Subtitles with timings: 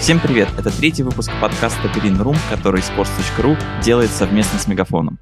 [0.00, 0.48] Всем привет!
[0.56, 5.18] Это третий выпуск подкаста Green Room, который sports.ru делает совместно с Мегафоном.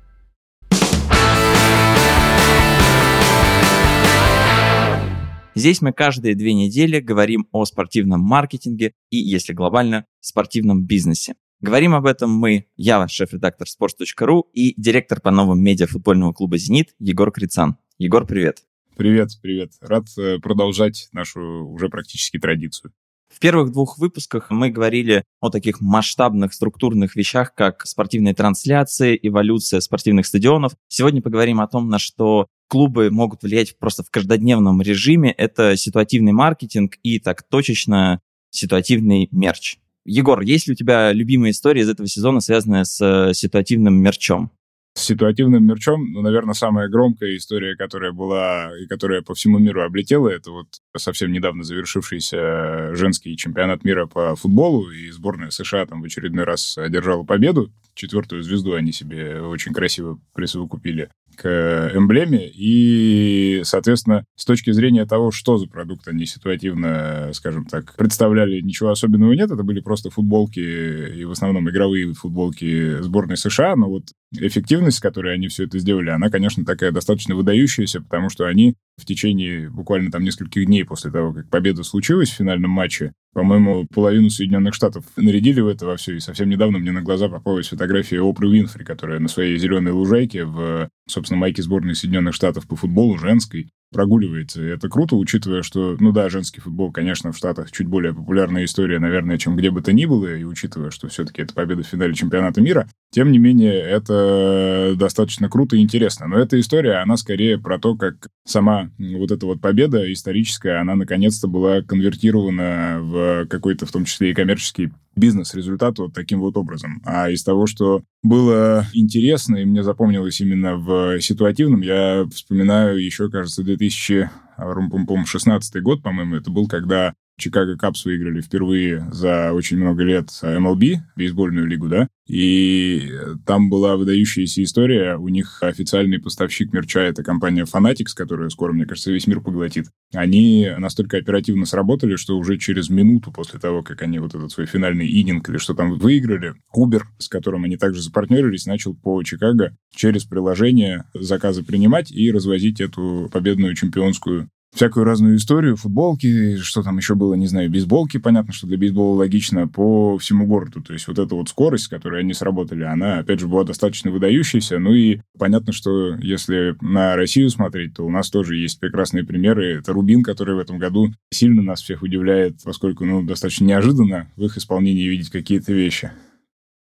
[5.57, 11.35] Здесь мы каждые две недели говорим о спортивном маркетинге и, если глобально, спортивном бизнесе.
[11.61, 16.95] Говорим об этом мы, я, шеф-редактор sports.ru и директор по новым медиа футбольного клуба «Зенит»
[17.01, 17.79] Егор Крицан.
[17.99, 18.63] Егор, привет.
[18.97, 19.73] Привет, привет.
[19.81, 22.93] Рад э, продолжать нашу уже практически традицию.
[23.29, 29.81] В первых двух выпусках мы говорили о таких масштабных структурных вещах, как спортивные трансляции, эволюция
[29.81, 30.73] спортивных стадионов.
[30.89, 35.31] Сегодня поговорим о том, на что клубы могут влиять просто в каждодневном режиме.
[35.31, 38.21] Это ситуативный маркетинг и так точечно
[38.51, 39.77] ситуативный мерч.
[40.05, 44.51] Егор, есть ли у тебя любимые истории из этого сезона, связанные с э, ситуативным мерчом?
[44.99, 49.83] С ситуативным мерчом, ну, наверное, самая громкая история, которая была и которая по всему миру
[49.83, 50.67] облетела, это вот
[50.97, 56.77] совсем недавно завершившийся женский чемпионат мира по футболу, и сборная США там в очередной раз
[56.77, 57.73] одержала победу.
[57.95, 62.51] Четвертую звезду они себе очень красиво присовокупили к эмблеме.
[62.53, 68.91] И, соответственно, с точки зрения того, что за продукт они ситуативно, скажем так, представляли, ничего
[68.91, 69.51] особенного нет.
[69.51, 73.77] Это были просто футболки, и в основном игровые футболки сборной США.
[73.77, 78.29] Но вот эффективность, с которой они все это сделали, она, конечно, такая достаточно выдающаяся, потому
[78.29, 82.71] что они в течение буквально там нескольких дней после того, как победа случилась в финальном
[82.71, 86.17] матче, по-моему, половину Соединенных Штатов нарядили в это во все.
[86.17, 90.45] И совсем недавно мне на глаза попалась фотография Опры Уинфри, которая на своей зеленой лужайке
[90.45, 94.63] в, собственно, майке сборной Соединенных Штатов по футболу женской прогуливается.
[94.63, 98.65] И это круто, учитывая, что, ну да, женский футбол, конечно, в Штатах чуть более популярная
[98.65, 101.87] история, наверное, чем где бы то ни было, и учитывая, что все-таки это победа в
[101.87, 106.29] финале чемпионата мира, тем не менее, это достаточно круто и интересно.
[106.29, 110.95] Но эта история, она скорее про то, как сама вот эта вот победа историческая, она
[110.95, 117.03] наконец-то была конвертирована в какой-то, в том числе и коммерческий бизнес-результат вот таким вот образом.
[117.05, 123.29] А из того, что было интересно и мне запомнилось именно в ситуативном, я вспоминаю еще,
[123.29, 130.29] кажется, 2016 год, по-моему, это был, когда Чикаго Капс выиграли впервые за очень много лет
[130.43, 133.11] MLB, бейсбольную лигу, да, и
[133.47, 135.17] там была выдающаяся история.
[135.17, 139.87] У них официальный поставщик мерча— это компания Fanatics, которая скоро, мне кажется, весь мир поглотит.
[140.13, 144.67] Они настолько оперативно сработали, что уже через минуту после того, как они вот этот свой
[144.67, 149.77] финальный ининг или что там выиграли, Uber, с которым они также запартнерились, начал по Чикаго
[149.95, 156.99] через приложение заказы принимать и развозить эту победную чемпионскую всякую разную историю, футболки, что там
[156.99, 160.83] еще было, не знаю, бейсболки, понятно, что для бейсбола логично, по всему городу.
[160.83, 164.11] То есть вот эта вот скорость, с которой они сработали, она, опять же, была достаточно
[164.11, 164.79] выдающейся.
[164.79, 169.79] Ну и понятно, что если на Россию смотреть, то у нас тоже есть прекрасные примеры.
[169.79, 174.45] Это Рубин, который в этом году сильно нас всех удивляет, поскольку, ну, достаточно неожиданно в
[174.45, 176.11] их исполнении видеть какие-то вещи.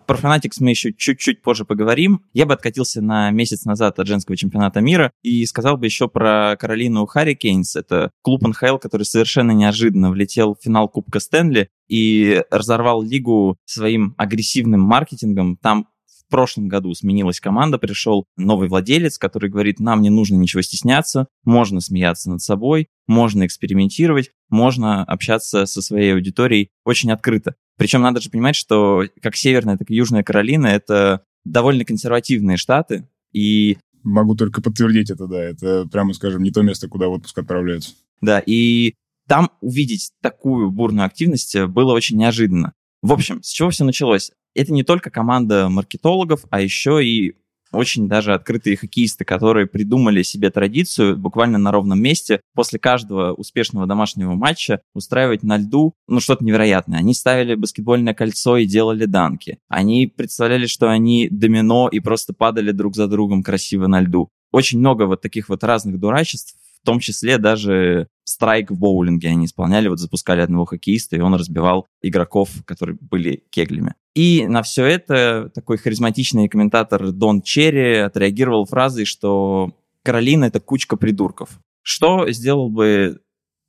[0.06, 2.22] Про Fanatics мы еще чуть-чуть позже поговорим.
[2.33, 6.56] Я бы откатился на месяц назад от женского чемпионата мира и сказал бы еще про
[6.59, 7.75] Каролину Харрикейнс.
[7.75, 14.15] Это клуб НХЛ, который совершенно неожиданно влетел в финал Кубка Стэнли и разорвал лигу своим
[14.17, 15.56] агрессивным маркетингом.
[15.56, 20.62] Там в прошлом году сменилась команда, пришел новый владелец, который говорит, нам не нужно ничего
[20.62, 27.55] стесняться, можно смеяться над собой, можно экспериментировать, можно общаться со своей аудиторией очень открыто.
[27.76, 33.09] Причем надо же понимать, что как Северная, так и Южная Каролина— это довольно консервативные штаты,
[33.32, 33.78] и...
[34.03, 35.42] Могу только подтвердить это, да.
[35.42, 37.94] Это, прямо скажем, не то место, куда в отпуск отправляются.
[38.20, 38.94] Да, и
[39.26, 42.72] там увидеть такую бурную активность было очень неожиданно.
[43.03, 44.31] В общем, с чего все началось?
[44.54, 47.34] Это не только команда маркетологов, а еще и
[47.72, 53.87] очень даже открытые хоккеисты, которые придумали себе традицию буквально на ровном месте после каждого успешного
[53.87, 56.99] домашнего матча устраивать на льду ну что-то невероятное.
[56.99, 59.59] Они ставили баскетбольное кольцо и делали данки.
[59.69, 64.28] Они представляли, что они домино и просто падали друг за другом красиво на льду.
[64.53, 69.47] Очень много вот таких вот разных дурачеств, в том числе даже страйк в боулинге они
[69.47, 73.94] исполняли, вот запускали одного хоккеиста, и он разбивал игроков, которые были кеглями.
[74.14, 80.96] И на все это такой харизматичный комментатор Дон Черри отреагировал фразой, что Каролина— это кучка
[80.96, 81.50] придурков.
[81.82, 83.20] Что сделал бы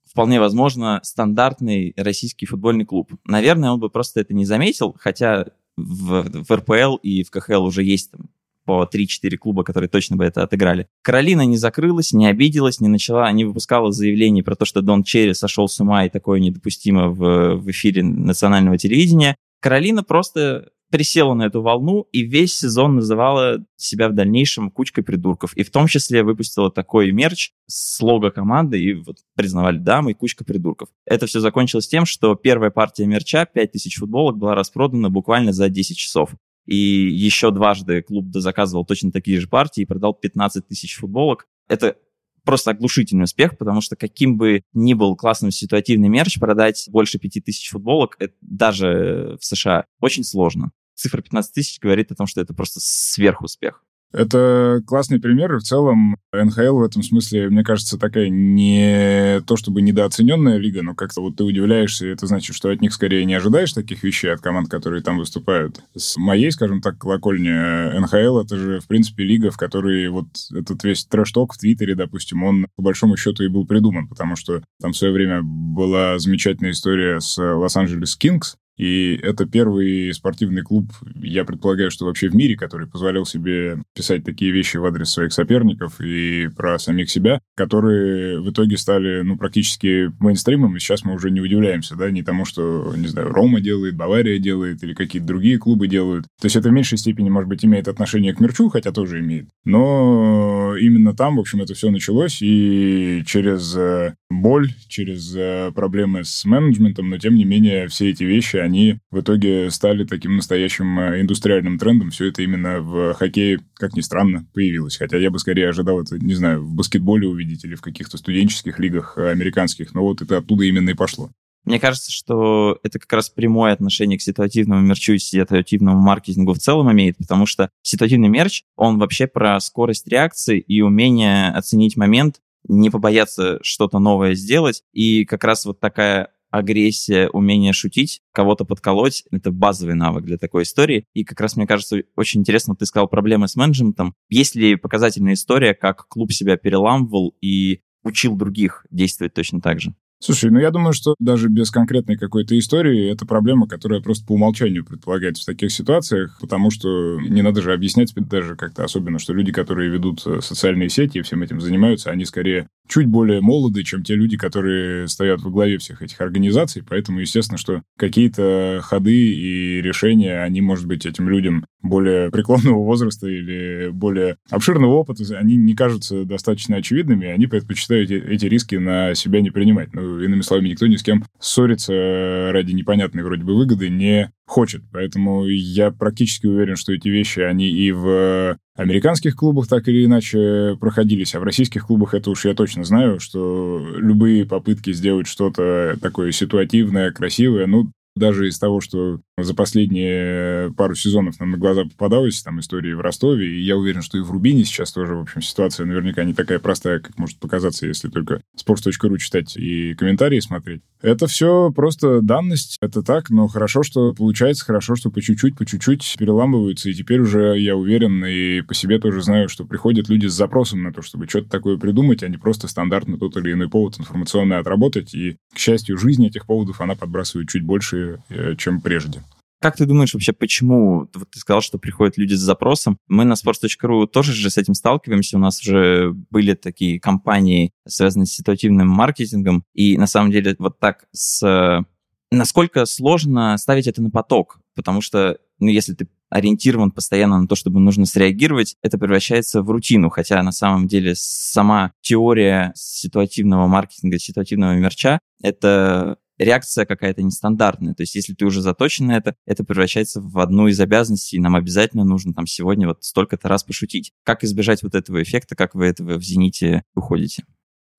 [0.09, 3.11] вполне возможно, стандартный российский футбольный клуб.
[3.25, 5.45] Наверное, он бы просто это не заметил, хотя
[5.75, 8.29] в, в РПЛ и в КХЛ уже есть там
[8.67, 10.87] по 3-4 клуба, которые точно бы это отыграли.
[11.01, 15.33] Каролина не закрылась, не обиделась, не начала, не выпускала заявлений про то, что Дон Черри
[15.33, 19.37] сошел с ума и такое недопустимо в, в эфире национального телевидения.
[19.61, 25.53] Каролина просто присела на эту волну и весь сезон называла себя в дальнейшем кучкой придурков.
[25.55, 30.13] И в том числе выпустила такой мерч с лого команды и вот признавали, да, мы
[30.13, 30.89] кучка придурков.
[31.05, 35.97] Это все закончилось тем, что первая партия мерча, 5000 футболок, была распродана буквально за 10
[35.97, 36.31] часов.
[36.67, 41.47] И еще дважды клуб заказывал точно такие же партии и продал 15 тысяч футболок.
[41.67, 41.95] Это
[42.43, 47.69] просто оглушительный успех, потому что каким бы ни был классным ситуативный мерч, продать больше 5000
[47.69, 50.71] футболок, это даже в США очень сложно.
[50.93, 53.83] Цифра 15 тысяч говорит о том, что это просто сверхуспех.
[54.13, 59.57] Это классный пример, и в целом НХЛ в этом смысле, мне кажется, такая не то
[59.57, 63.25] чтобы недооцененная лига, но как-то вот ты удивляешься, и это значит, что от них скорее
[63.25, 65.81] не ожидаешь таких вещей от команд, которые там выступают.
[65.95, 70.83] С моей, скажем так, колокольни НХЛ, это же, в принципе, лига, в которой вот этот
[70.83, 74.93] весь трэш-ток в Твиттере, допустим, он по большому счету и был придуман, потому что там
[74.93, 81.43] в свое время была замечательная история с Лос-Анджелес Кингс, и это первый спортивный клуб, я
[81.45, 85.99] предполагаю, что вообще в мире, который позволял себе писать такие вещи в адрес своих соперников
[85.99, 91.31] и про самих себя, которые в итоге стали, ну, практически мейнстримом, и сейчас мы уже
[91.31, 95.57] не удивляемся, да, не тому, что, не знаю, Рома делает, Бавария делает или какие-то другие
[95.57, 96.25] клубы делают.
[96.39, 99.49] То есть это в меньшей степени, может быть, имеет отношение к мерчу, хотя тоже имеет.
[99.65, 106.23] Но именно там, в общем, это все началось, и через э, боль, через э, проблемы
[106.23, 110.99] с менеджментом, но тем не менее все эти вещи, они в итоге стали таким настоящим
[110.99, 112.11] э, индустриальным трендом.
[112.11, 114.97] Все это именно в хоккее, как ни странно, появилось.
[114.97, 118.77] Хотя я бы скорее ожидал это, не знаю, в баскетболе увидеть или в каких-то студенческих
[118.79, 121.31] лигах американских, но вот это оттуда именно и пошло.
[121.67, 126.59] Мне кажется, что это как раз прямое отношение к ситуативному мерчу и ситуативному маркетингу в
[126.59, 132.39] целом имеет, потому что ситуативный мерч, он вообще про скорость реакции и умение оценить момент,
[132.69, 134.83] не побояться что-то новое сделать.
[134.93, 140.63] И как раз вот такая агрессия, умение шутить, кого-то подколоть, это базовый навык для такой
[140.63, 141.05] истории.
[141.13, 144.15] И как раз, мне кажется, очень интересно, ты сказал проблемы с менеджментом.
[144.29, 149.93] Есть ли показательная история, как клуб себя переламывал и учил других действовать точно так же?
[150.19, 154.31] Слушай, ну я думаю, что даже без конкретной какой-то истории это проблема, которая просто по
[154.33, 159.33] умолчанию предполагается в таких ситуациях, потому что не надо же объяснять даже как-то особенно, что
[159.33, 163.83] люди, которые ведут э, социальные сети и всем этим занимаются, они скорее чуть более молоды,
[163.83, 169.13] чем те люди, которые стоят во главе всех этих организаций, поэтому, естественно, что какие-то ходы
[169.13, 175.55] и решения, они, может быть, этим людям более преклонного возраста или более обширного опыта, они
[175.55, 179.93] не кажутся достаточно очевидными, они предпочитают эти риски на себя не принимать.
[179.93, 184.81] Ну, иными словами, никто ни с кем ссориться ради непонятной вроде бы выгоды не хочет.
[184.91, 190.77] Поэтому я практически уверен, что эти вещи, они и в американских клубах так или иначе
[190.79, 195.97] проходились, а в российских клубах это уж я точно знаю, что любые попытки сделать что-то
[196.01, 201.83] такое ситуативное, красивое, ну, даже из того, что за последние пару сезонов нам на глаза
[201.83, 205.21] попадалось, там истории в Ростове, и я уверен, что и в Рубине сейчас тоже, в
[205.21, 210.39] общем, ситуация наверняка не такая простая, как может показаться, если только sports.ru читать и комментарии
[210.39, 210.81] смотреть.
[211.01, 215.65] Это все просто данность, это так, но хорошо, что получается, хорошо, что по чуть-чуть, по
[215.65, 220.25] чуть-чуть переламываются, и теперь уже я уверен и по себе тоже знаю, что приходят люди
[220.25, 223.69] с запросом на то, чтобы что-то такое придумать, а не просто стандартно тот или иной
[223.69, 228.81] повод информационный отработать, и, к счастью, жизнь этих поводов, она подбрасывает чуть больше, э, чем
[228.81, 229.21] прежде.
[229.59, 233.33] Как ты думаешь вообще, почему, вот ты сказал, что приходят люди с запросом, мы на
[233.33, 238.87] sports.ru тоже же с этим сталкиваемся, у нас уже были такие компании, связанные с ситуативным
[238.87, 241.83] маркетингом, и на самом деле вот так с...
[242.29, 247.55] Насколько сложно ставить это на поток, потому что, ну, если ты ориентирован постоянно на то,
[247.55, 254.19] чтобы нужно среагировать, это превращается в рутину, хотя на самом деле сама теория ситуативного маркетинга,
[254.19, 257.93] ситуативного мерча, это реакция какая-то нестандартная.
[257.93, 261.41] То есть если ты уже заточен на это, это превращается в одну из обязанностей, и
[261.41, 264.11] нам обязательно нужно там сегодня вот столько-то раз пошутить.
[264.23, 267.43] Как избежать вот этого эффекта, как вы этого в «Зените» уходите?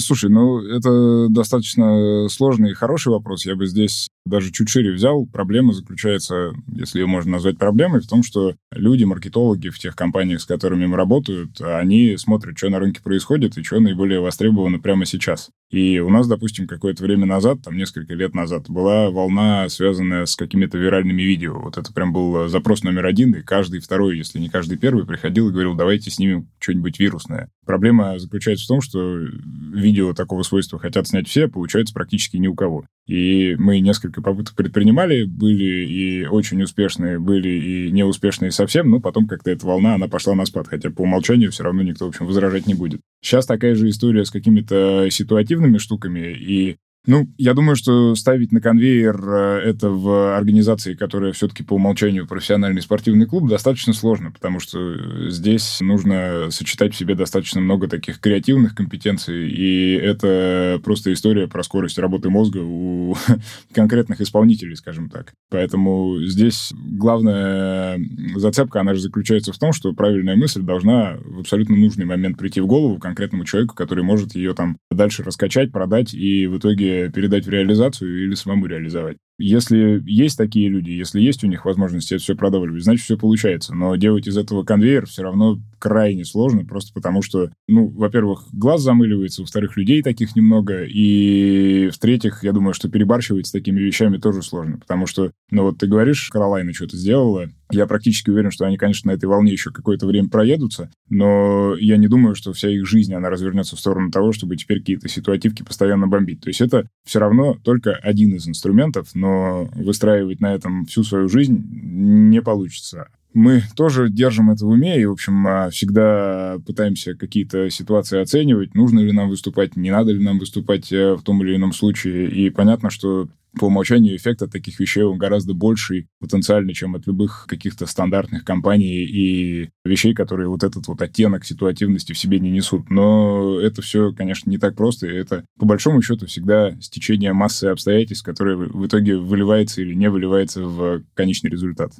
[0.01, 3.45] Слушай, ну это достаточно сложный и хороший вопрос.
[3.45, 5.27] Я бы здесь даже чуть шире взял.
[5.27, 10.41] Проблема заключается, если ее можно назвать проблемой, в том, что люди, маркетологи в тех компаниях,
[10.41, 15.05] с которыми мы работают, они смотрят, что на рынке происходит и что наиболее востребовано прямо
[15.05, 15.51] сейчас.
[15.71, 20.35] И у нас, допустим, какое-то время назад, там несколько лет назад, была волна, связанная с
[20.35, 21.61] какими-то виральными видео.
[21.61, 25.49] Вот это прям был запрос номер один, и каждый второй, если не каждый первый, приходил
[25.49, 27.51] и говорил, давайте снимем что-нибудь вирусное.
[27.67, 32.47] Проблема заключается в том, что видео такого свойства хотят снять все, а получается практически ни
[32.47, 32.87] у кого.
[33.07, 39.27] И мы несколько попыток предпринимали, были и очень успешные, были и неуспешные совсем, но потом
[39.27, 42.27] как-то эта волна, она пошла на спад, хотя по умолчанию все равно никто, в общем,
[42.27, 43.01] возражать не будет.
[43.23, 48.61] Сейчас такая же история с какими-то ситуативными штуками, и Ну, я думаю, что ставить на
[48.61, 54.61] конвейер э, это в организации, которая все-таки по умолчанию профессиональный спортивный клуб, достаточно сложно, потому
[54.61, 61.49] что здесь нужно сочетать в себе достаточно много таких креативных компетенций, и это просто история
[61.49, 63.17] про скорость работы мозга у
[63.73, 65.33] конкретных исполнителей, скажем так.
[65.51, 67.99] Поэтому здесь главная
[68.35, 72.61] зацепка, она же заключается в том, что правильная мысль должна в абсолютно нужный момент прийти
[72.61, 77.47] в голову конкретному человеку, который может ее там дальше раскачать, продать и в итоге передать
[77.47, 79.19] в реализацию или самому реализовать.
[79.39, 83.75] Если есть такие люди, если есть у них возможность это все продавливать, значит, все получается.
[83.75, 88.83] Но делать из этого конвейер все равно крайне сложно, просто потому что, ну, во-первых, глаз
[88.83, 94.43] замыливается, во-вторых, людей таких немного, и в-третьих, я думаю, что перебарщивать с такими вещами тоже
[94.43, 98.77] сложно, потому что, ну, вот ты говоришь, Каролайна что-то сделала, я практически уверен, что они,
[98.77, 102.87] конечно, на этой волне еще какое-то время проедутся, но я не думаю, что вся их
[102.87, 106.41] жизнь, она развернется в сторону того, чтобы теперь какие-то ситуативки постоянно бомбить.
[106.41, 111.05] То есть это все равно только один из инструментов, но но выстраивать на этом всю
[111.05, 113.09] свою жизнь не получится.
[113.35, 118.75] Мы тоже держим это в уме и, в общем, а, всегда пытаемся какие-то ситуации оценивать,
[118.75, 122.31] нужно ли нам выступать, не надо ли нам выступать э, в том или ином случае.
[122.31, 127.07] И понятно, что по умолчанию эффект от таких вещей он гораздо больший потенциально, чем от
[127.07, 132.51] любых каких-то стандартных компаний и вещей, которые вот этот вот оттенок ситуативности в себе не
[132.51, 132.91] несут.
[132.91, 137.65] Но это все, конечно, не так просто, и это, по большому счету, всегда стечение массы
[137.65, 141.93] обстоятельств, которые в итоге выливается или не выливается в конечный результат.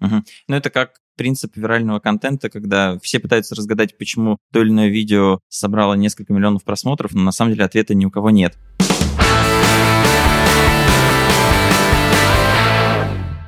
[0.00, 0.22] Угу.
[0.48, 5.40] Ну, это как принцип вирального контента, когда все пытаются разгадать, почему то или иное видео
[5.48, 8.56] собрало несколько миллионов просмотров, но на самом деле ответа ни у кого нет.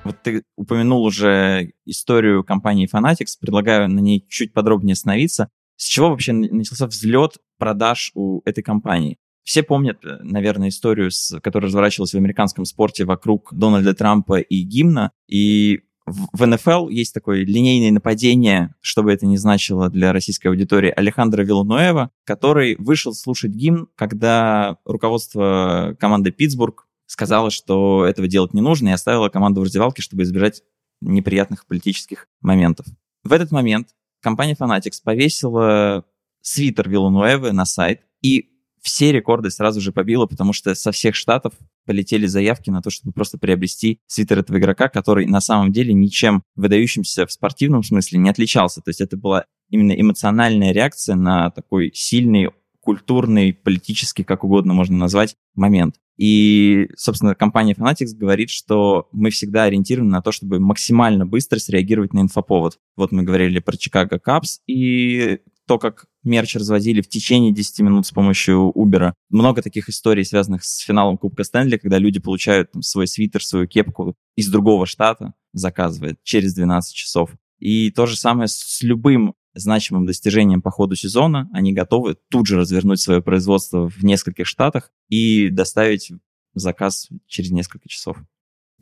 [0.04, 5.49] Вот ты упомянул уже историю компании Fanatics, предлагаю на ней чуть подробнее остановиться.
[5.76, 9.16] С чего вообще начался взлет продаж у этой компании?
[9.42, 11.11] Все помнят, э, наверное, историю,
[11.42, 15.11] которая разворачивалась в американском спорте вокруг Дональда Трампа и гимна.
[15.28, 20.92] И в НФЛ есть такое линейное нападение, что бы это ни значило для российской аудитории,
[20.94, 28.61] Алехандро Вилануэва, который вышел слушать гимн, когда руководство команды Питтсбург сказала, что этого делать не
[28.61, 30.62] нужно, и оставила команду в раздевалке, чтобы избежать
[31.00, 32.87] неприятных политических моментов.
[33.23, 33.88] В этот момент
[34.21, 36.04] компания Fanatics повесила
[36.40, 38.51] свитер Виллануэвы на сайт, и
[38.83, 41.55] все рекорды сразу же побила, потому что со всех штатов
[41.87, 46.43] полетели заявки на то, чтобы просто приобрести свитер этого игрока, который на самом деле ничем
[46.57, 48.81] выдающимся в спортивном смысле не отличался.
[48.81, 54.97] То есть это была именно эмоциональная реакция на такой сильный культурный, политический, как угодно можно
[54.97, 55.97] назвать, момент.
[56.19, 62.12] И, собственно, компания Fanatics говорит, что мы всегда ориентированы на то, чтобы максимально быстро среагировать
[62.12, 62.79] на инфоповод.
[62.97, 68.07] Вот мы говорили про Chicago Cubs и то, как мерч развозили в течение 10 минут
[68.07, 69.12] с помощью Uber.
[69.31, 73.67] Много таких историй, связанных с финалом Кубка Стэнли, когда люди получают там, свой свитер, свою
[73.67, 77.31] кепку из другого штата, заказывают через 12 часов.
[77.59, 82.59] И то же самое с любым значимым достижением по ходу сезона, они готовы тут же
[82.59, 86.12] развернуть свое производство в нескольких штатах и доставить
[86.55, 88.17] заказ через несколько часов.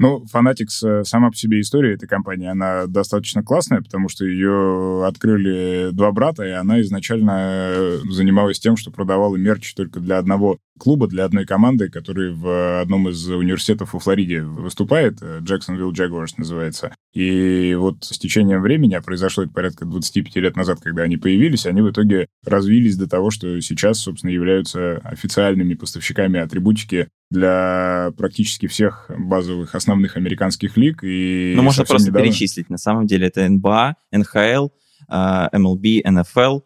[0.00, 5.04] Ну, Fanatics э, сама по себе история этой компании, она достаточно классная, потому что ее
[5.06, 7.32] открыли два брата, и она изначально
[7.74, 12.80] э, занималась тем, что продавала мерч только для одного клуба, для одной команды, который в
[12.80, 16.94] одном из университетов во Флориде выступает, э, Jacksonville Jaguars называется.
[17.12, 21.66] И вот с течением времени, а произошло это порядка 25 лет назад, когда они появились,
[21.66, 28.66] они в итоге развились до того, что сейчас, собственно, являются официальными поставщиками атрибутики для практически
[28.66, 31.04] всех базовых основных американских лиг.
[31.04, 32.28] И ну, можно просто недавно...
[32.28, 32.68] перечислить.
[32.70, 34.68] На самом деле это НБА, НХЛ,
[35.08, 36.60] MLB, НФЛ,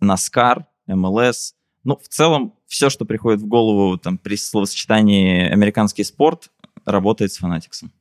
[0.00, 1.54] NASCAR, MLS.
[1.82, 6.50] Ну, в целом, все, что приходит в голову там, при словосочетании «американский спорт»,
[6.84, 7.92] работает с Фанатиксом.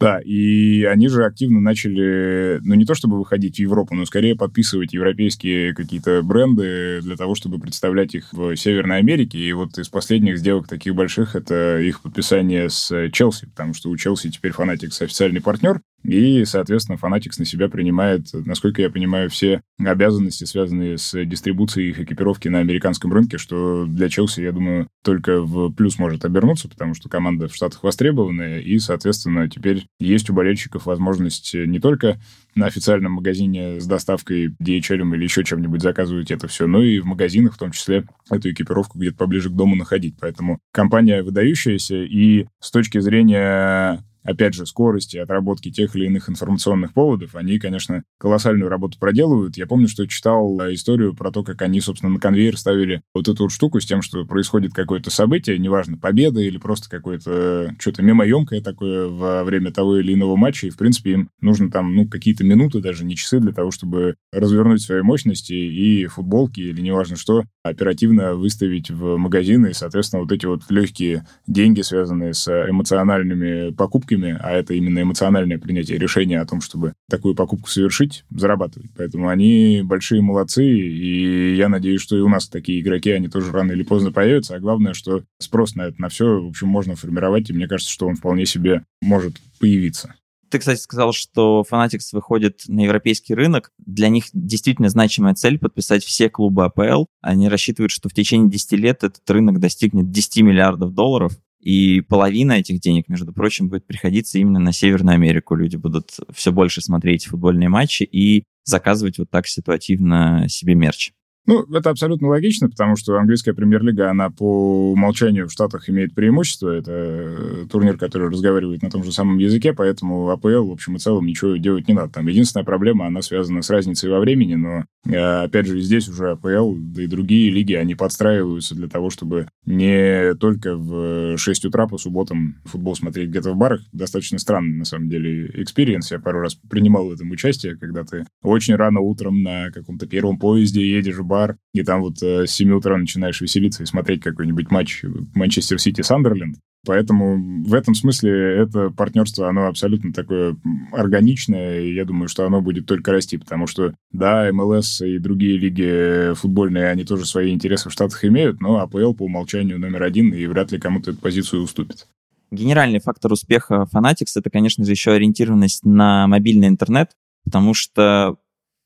[0.00, 4.34] Да, и они же активно начали, ну, не то чтобы выходить в Европу, но скорее
[4.34, 9.38] подписывать европейские какие-то бренды для того, чтобы представлять их в Северной Америке.
[9.38, 13.96] И вот из последних сделок таких больших это их подписание с Челси, потому что у
[13.96, 19.62] Челси теперь Фанатикс официальный партнер, и, соответственно, Fanatics на себя принимает, насколько я понимаю, все
[19.78, 25.40] обязанности, связанные с дистрибуцией их экипировки на американском рынке, что для Челси, я думаю, только
[25.40, 30.34] в плюс может обернуться, потому что команда в Штатах востребованная, и, соответственно, теперь есть у
[30.34, 32.20] болельщиков возможность не только
[32.54, 37.06] на официальном магазине с доставкой DHL или еще чем-нибудь заказывать это все, но и в
[37.06, 40.16] магазинах в том числе эту экипировку где-то поближе к дому находить.
[40.20, 46.92] Поэтому компания выдающаяся, и с точки зрения опять же, скорости, отработки тех или иных информационных
[46.92, 49.56] поводов, они, конечно, колоссальную работу проделывают.
[49.56, 53.44] Я помню, что читал историю про то, как они, собственно, на конвейер ставили вот эту
[53.44, 58.60] вот штуку с тем, что происходит какое-то событие, неважно, победа или просто какое-то что-то мимоемкое
[58.60, 62.44] такое во время того или иного матча, и, в принципе, им нужно там, ну, какие-то
[62.44, 67.44] минуты, даже не часы для того, чтобы развернуть свои мощности и футболки или неважно что,
[67.62, 74.36] оперативно выставить в магазины, и, соответственно, вот эти вот легкие деньги, связанные с эмоциональными покупками,
[74.40, 78.90] а это именно эмоциональное принятие решения о том, чтобы такую покупку совершить, зарабатывать.
[78.96, 83.52] Поэтому они большие молодцы, и я надеюсь, что и у нас такие игроки, они тоже
[83.52, 86.96] рано или поздно появятся, а главное, что спрос на это, на все, в общем, можно
[86.96, 90.14] формировать, и мне кажется, что он вполне себе может появиться.
[90.52, 93.72] Ты, кстати, сказал, что Fanatics выходит на европейский рынок.
[93.78, 97.06] Для них действительно значимая цель подписать все клубы АПЛ.
[97.22, 101.32] Они рассчитывают, что в течение 10 лет этот рынок достигнет 10 миллиардов долларов.
[101.58, 105.54] И половина этих денег, между прочим, будет приходиться именно на Северную Америку.
[105.54, 111.12] Люди будут все больше смотреть футбольные матчи и заказывать вот так ситуативно себе мерч.
[111.44, 116.68] Ну, это абсолютно логично, потому что английская премьер-лига, она по умолчанию в Штатах имеет преимущество.
[116.70, 120.98] Это э, турнир, который разговаривает на том же самом языке, поэтому АПЛ, в общем и
[121.00, 122.12] целом, ничего делать не надо.
[122.12, 126.30] Там единственная проблема, она связана с разницей во времени, но, э, опять же, здесь уже
[126.30, 131.88] АПЛ, да и другие лиги, они подстраиваются для того, чтобы не только в 6 утра
[131.88, 133.80] по субботам футбол смотреть где-то в барах.
[133.92, 136.12] Достаточно странный, на самом деле, experience.
[136.12, 140.38] Я пару раз принимал в этом участие, когда ты очень рано утром на каком-то первом
[140.38, 144.22] поезде едешь в бар, и там вот э, с 7 утра начинаешь веселиться и смотреть
[144.22, 145.02] какой-нибудь матч
[145.34, 146.58] Манчестер Сити Сандерленд.
[146.84, 148.32] Поэтому в этом смысле
[148.64, 150.56] это партнерство, оно абсолютно такое
[150.92, 155.56] органичное, и я думаю, что оно будет только расти, потому что, да, МЛС и другие
[155.56, 160.34] лиги футбольные, они тоже свои интересы в Штатах имеют, но АПЛ по умолчанию номер один,
[160.34, 162.08] и вряд ли кому-то эту позицию уступит.
[162.50, 167.12] Генеральный фактор успеха Fanatics— это, конечно же, еще ориентированность на мобильный интернет,
[167.44, 168.36] потому что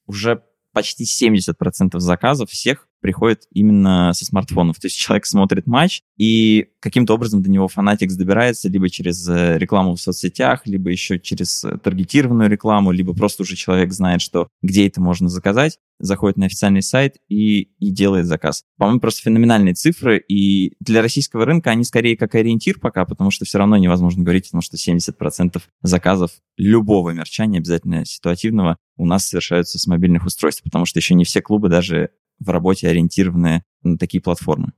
[0.07, 0.43] уже
[0.77, 4.79] почти 70% заказов всех приходит именно со смартфонов.
[4.79, 9.59] То есть человек смотрит матч, и каким-то образом до него Fanatics добирается либо через э,
[9.59, 14.49] рекламу в соцсетях, либо еще через э, таргетированную рекламу, либо просто уже человек знает, что
[14.63, 18.63] где это можно заказать, заходит на официальный сайт и, и делает заказ.
[18.79, 23.45] По-моему, просто феноменальные цифры, и для российского рынка они скорее как ориентир пока, потому что
[23.45, 29.29] все равно невозможно говорить, потому что 70% заказов любого мерча, не обязательно ситуативного, у нас
[29.29, 33.99] совершаются с мобильных устройств, потому что еще не все клубы даже в работе ориентированные на
[33.99, 34.73] такие платформы.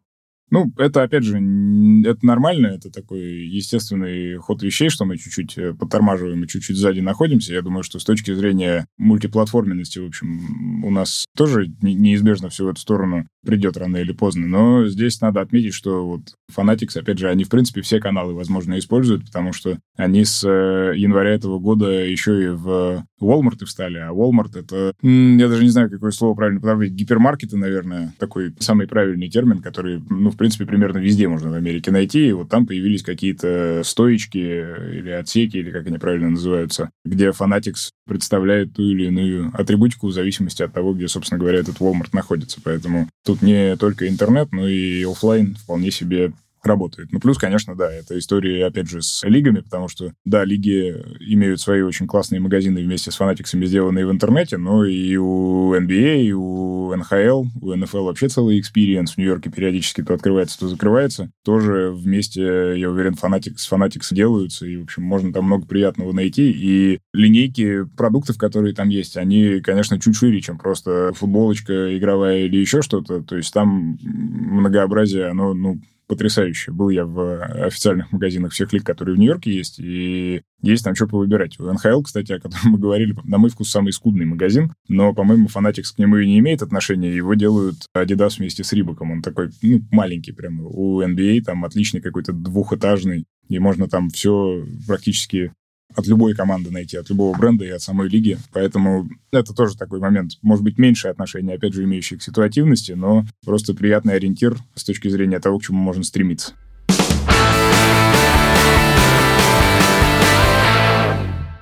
[0.51, 5.75] Ну, это, опять же, это нормально, это такой естественный ход вещей, что мы чуть-чуть э,
[5.75, 7.53] подтормаживаем и чуть-чуть сзади находимся.
[7.53, 12.69] Я думаю, что с точки зрения мультиплатформенности, в общем, у нас тоже неизбежно все в
[12.69, 14.47] эту сторону придет рано или поздно.
[14.47, 18.79] Но здесь надо отметить, что вот Fanatics, опять же, они, в принципе, все каналы, возможно,
[18.79, 24.11] используют, потому что они с э, января этого года еще и в Walmart встали, а
[24.11, 29.29] Walmart— это, я даже не знаю, какое слово правильно подобрать, гипермаркеты, наверное, такой самый правильный
[29.29, 33.03] термин, который, ну, в принципе, примерно везде можно в Америке найти, и вот там появились
[33.03, 39.51] какие-то стоечки или отсеки, или как они правильно называются, где Fanatics представляет ту или иную
[39.55, 42.61] атрибутику в зависимости от того, где, собственно говоря, этот Walmart находится.
[42.63, 47.13] Поэтому тут не только интернет, но и офлайн вполне себе работает.
[47.13, 51.61] Ну, плюс, конечно, да, это история, опять же, с лигами, потому что, да, лиги имеют
[51.61, 56.23] свои очень классные магазины вместе с Fanatics ами, сделанные в интернете, но и у NBA,
[56.23, 61.31] и у NHL, у NFL вообще целый experience в Нью-Йорке периодически то открывается, то закрывается.
[61.45, 66.13] Тоже вместе, я уверен, Fanatics, с Fanatics делаются, и, в общем, можно там много приятного
[66.13, 66.51] найти.
[66.51, 72.57] И линейки продуктов, которые там есть, они, конечно, чуть шире, чем просто футболочка игровая или
[72.57, 73.23] еще что-то.
[73.23, 76.73] То есть там многообразие, оно, ну, потрясающе.
[76.73, 81.07] Был я в официальных магазинах всех лиг, которые в Нью-Йорке есть, и есть там что
[81.07, 81.61] повыбирать.
[81.61, 85.49] У НХЛ, кстати, о котором мы говорили, на мой вкус, самый скудный магазин, но, по-моему,
[85.49, 87.15] Fanatics к нему и не имеет отношения.
[87.15, 89.13] Его делают Adidas вместе с Рибаком.
[89.13, 90.65] Он такой, ну, маленький прямо.
[90.67, 95.53] У NBA там отличный какой-то двухэтажный, и можно там все практически
[95.95, 98.39] от любой команды найти, от любого бренда и от самой лиги.
[98.53, 100.33] Поэтому это тоже такой момент.
[100.43, 105.09] Может быть, меньшее отношение, опять же, имеющее к ситуативности, но просто приятный ориентир с точки
[105.09, 106.55] зрения того, к чему можно стремиться.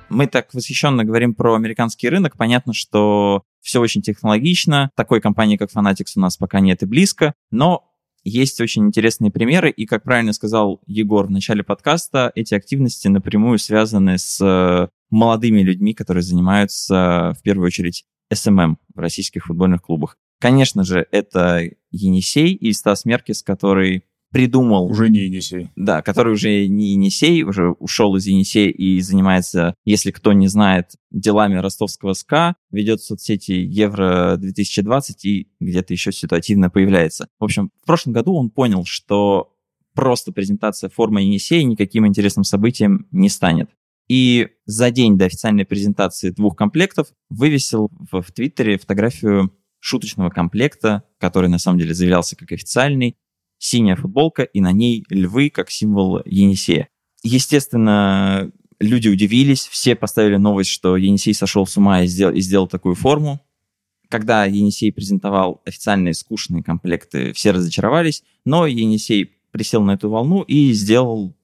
[0.09, 2.37] Мы так восхищенно говорим про американский рынок.
[2.37, 4.89] Понятно, что все очень технологично.
[4.95, 7.33] Такой компании, как Fanatics, у нас пока нет и близко.
[7.51, 7.86] Но
[8.27, 13.57] есть очень интересные примеры, и, как правильно сказал Егор в начале подкаста, эти активности напрямую
[13.57, 20.17] связаны с э, молодыми людьми, которые занимаются, в первую очередь, SMM в российских футбольных клубах.
[20.39, 21.61] Конечно же, это
[21.91, 24.85] Енисей и Стас Меркис, который придумал...
[24.85, 25.69] Уже не Енисей.
[25.75, 30.91] Да, который уже не Енисей, уже ушел из Енисея и занимается, если кто не знает,
[31.11, 37.27] делами ростовского СКА, ведет соцсети Евро-2020 и где-то еще ситуативно появляется.
[37.39, 39.53] В общем, в прошлом году он понял, что
[39.93, 43.69] просто презентация формы Енисея никаким интересным событием не станет.
[44.07, 51.03] И за день до официальной презентации двух комплектов вывесил в, в Твиттере фотографию шуточного комплекта,
[51.19, 53.15] который на самом деле заявлялся как официальный,
[53.57, 56.89] синяя футболка и на ней львы как символ Енисея.
[57.23, 62.67] Естественно, люди удивились, все поставили новость, что Енисей сошел с ума и сделал, и сделал
[62.67, 63.41] такую форму.
[64.09, 70.71] Когда Енисей презентовал официальные скучные комплекты, все разочаровались, но Енисей присел на эту волну и
[70.71, 71.35] сделал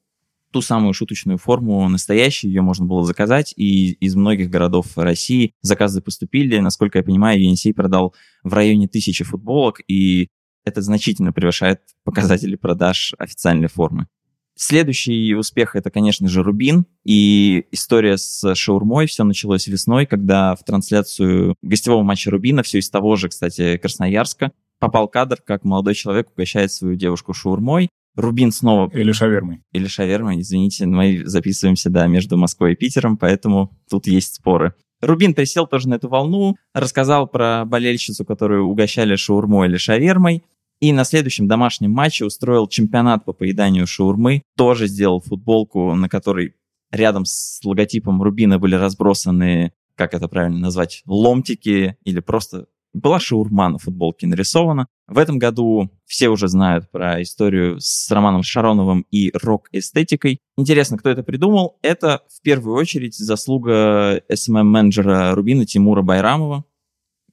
[0.52, 6.00] ту самую шуточную форму настоящую, ее можно было заказать, и из многих городов России заказы
[6.00, 6.60] поступили.
[6.60, 10.30] Насколько я понимаю, Енисей продал в районе тысячи футболок, и
[10.66, 14.08] это значительно превышает показатели продаж официальной формы.
[14.56, 16.86] Следующий успех это, конечно же, Рубин.
[17.04, 19.08] И история с шаурмой.
[19.08, 24.52] Все началось весной, когда в трансляцию гостевого матча Рубина, все из того же, кстати, Красноярска,
[24.80, 27.90] попал кадр, как молодой человек угощает свою девушку шаурмой.
[28.16, 28.92] Рубин снова...
[28.94, 29.62] Или шавермой.
[29.72, 34.76] Или шавермой, извините, мы записываемся, да, между Москвой и Питером, поэтому тут есть споры.
[35.02, 40.44] Рубин присел тоже на эту волну, рассказал про болельщицу, которую угощали шаурмой или шавермой,
[40.84, 46.56] и на следующем домашнем матче устроил чемпионат по поеданию шаурмы, тоже сделал футболку, на которой
[46.92, 53.70] рядом с логотипом Рубина были разбросаны, как это правильно назвать, ломтики или просто была шаурма
[53.70, 54.88] на футболке нарисована.
[55.08, 60.40] В этом году все уже знают про историю с Романом Шароновым и рок-эстетикой.
[60.58, 61.80] Интересно, кто это придумал?
[61.82, 66.66] Это в первую очередь заслуга SMM-менеджера Рубина Тимура Байрамова,